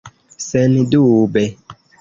[0.47, 1.43] Sendube!